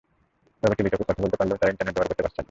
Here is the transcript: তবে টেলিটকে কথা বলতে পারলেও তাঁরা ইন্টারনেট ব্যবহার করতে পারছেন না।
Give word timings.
তবে 0.61 0.73
টেলিটকে 0.77 0.99
কথা 1.01 1.21
বলতে 1.25 1.37
পারলেও 1.39 1.59
তাঁরা 1.59 1.71
ইন্টারনেট 1.71 1.93
ব্যবহার 1.95 2.09
করতে 2.11 2.23
পারছেন 2.25 2.37
না। 2.39 2.39